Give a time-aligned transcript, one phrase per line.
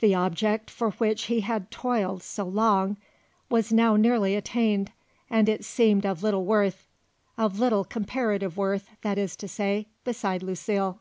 [0.00, 2.96] The object for which he had toiled so long
[3.48, 4.90] was now nearly attained
[5.30, 6.88] and it seemed of little worth,
[7.38, 10.98] of little comparative worth, that is to say, beside Lucile.